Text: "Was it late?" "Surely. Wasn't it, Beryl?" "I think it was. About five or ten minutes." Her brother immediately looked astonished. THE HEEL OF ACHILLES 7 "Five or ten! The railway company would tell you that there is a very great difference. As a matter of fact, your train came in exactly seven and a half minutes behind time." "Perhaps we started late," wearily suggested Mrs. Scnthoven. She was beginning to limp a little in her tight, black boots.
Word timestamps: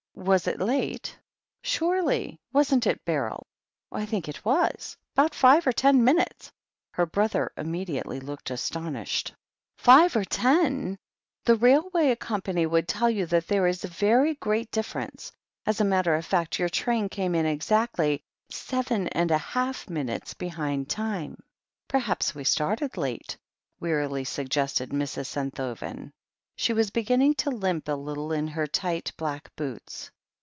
"Was 0.13 0.45
it 0.45 0.59
late?" 0.59 1.17
"Surely. 1.63 2.39
Wasn't 2.53 2.85
it, 2.85 3.03
Beryl?" 3.05 3.47
"I 3.91 4.05
think 4.05 4.27
it 4.27 4.45
was. 4.45 4.95
About 5.15 5.33
five 5.33 5.65
or 5.65 5.71
ten 5.71 6.03
minutes." 6.03 6.51
Her 6.91 7.07
brother 7.07 7.51
immediately 7.57 8.19
looked 8.19 8.51
astonished. 8.51 9.29
THE 9.29 9.31
HEEL 9.31 9.39
OF 9.39 9.81
ACHILLES 9.81 10.11
7 10.11 10.11
"Five 10.11 10.21
or 10.21 10.25
ten! 10.25 10.97
The 11.45 11.55
railway 11.55 12.15
company 12.17 12.67
would 12.67 12.87
tell 12.87 13.09
you 13.09 13.25
that 13.27 13.47
there 13.47 13.65
is 13.65 13.83
a 13.83 13.87
very 13.87 14.35
great 14.35 14.69
difference. 14.69 15.31
As 15.65 15.81
a 15.81 15.85
matter 15.85 16.13
of 16.13 16.23
fact, 16.23 16.59
your 16.59 16.69
train 16.69 17.09
came 17.09 17.33
in 17.33 17.47
exactly 17.47 18.21
seven 18.51 19.07
and 19.07 19.31
a 19.31 19.39
half 19.39 19.89
minutes 19.89 20.35
behind 20.35 20.87
time." 20.87 21.41
"Perhaps 21.87 22.35
we 22.35 22.43
started 22.43 22.95
late," 22.95 23.37
wearily 23.79 24.25
suggested 24.25 24.89
Mrs. 24.91 25.25
Scnthoven. 25.27 26.11
She 26.57 26.73
was 26.73 26.91
beginning 26.91 27.33
to 27.35 27.49
limp 27.49 27.87
a 27.87 27.93
little 27.93 28.31
in 28.31 28.47
her 28.49 28.67
tight, 28.67 29.11
black 29.17 29.49
boots. 29.55 30.11